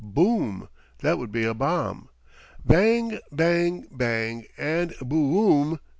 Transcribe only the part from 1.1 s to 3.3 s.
would be a bomb. Bang,